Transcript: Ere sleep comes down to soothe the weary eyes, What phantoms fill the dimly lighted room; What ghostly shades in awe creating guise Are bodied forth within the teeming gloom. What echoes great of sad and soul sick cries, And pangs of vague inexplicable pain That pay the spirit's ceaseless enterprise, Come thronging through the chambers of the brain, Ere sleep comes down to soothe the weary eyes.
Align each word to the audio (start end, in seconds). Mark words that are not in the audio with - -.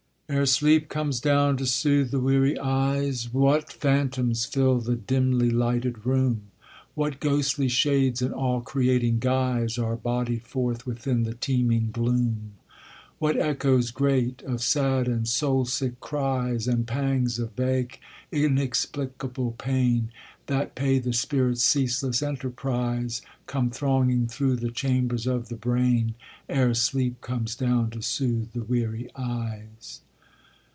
Ere 0.33 0.45
sleep 0.45 0.87
comes 0.87 1.19
down 1.19 1.57
to 1.57 1.65
soothe 1.65 2.09
the 2.11 2.19
weary 2.21 2.57
eyes, 2.57 3.33
What 3.33 3.69
phantoms 3.73 4.45
fill 4.45 4.79
the 4.79 4.95
dimly 4.95 5.49
lighted 5.49 6.05
room; 6.05 6.43
What 6.95 7.19
ghostly 7.19 7.67
shades 7.67 8.21
in 8.21 8.31
awe 8.31 8.61
creating 8.61 9.19
guise 9.19 9.77
Are 9.77 9.97
bodied 9.97 10.43
forth 10.43 10.85
within 10.85 11.23
the 11.23 11.33
teeming 11.33 11.89
gloom. 11.91 12.53
What 13.19 13.35
echoes 13.35 13.91
great 13.91 14.41
of 14.43 14.61
sad 14.61 15.09
and 15.09 15.27
soul 15.27 15.65
sick 15.65 15.99
cries, 15.99 16.65
And 16.65 16.87
pangs 16.87 17.37
of 17.37 17.51
vague 17.57 17.99
inexplicable 18.31 19.55
pain 19.57 20.11
That 20.45 20.75
pay 20.75 20.99
the 20.99 21.11
spirit's 21.11 21.65
ceaseless 21.65 22.23
enterprise, 22.23 23.21
Come 23.47 23.69
thronging 23.69 24.27
through 24.27 24.55
the 24.55 24.71
chambers 24.71 25.27
of 25.27 25.49
the 25.49 25.57
brain, 25.57 26.13
Ere 26.47 26.73
sleep 26.73 27.19
comes 27.19 27.53
down 27.53 27.89
to 27.89 28.01
soothe 28.01 28.53
the 28.53 28.63
weary 28.63 29.09
eyes. 29.13 29.99